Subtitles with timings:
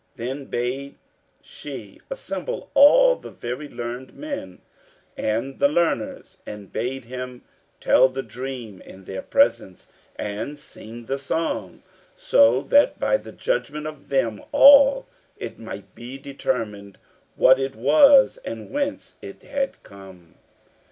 [0.15, 0.95] Then bade
[1.43, 4.63] she assemble all the very learned men,
[5.15, 7.43] and the learners, and bade him
[7.79, 9.85] tell the dream in their presence,
[10.15, 11.83] and sing the song,
[12.15, 15.05] so that by the judgment of them all
[15.37, 16.97] it might be determined
[17.35, 20.33] what it was, and whence it had come.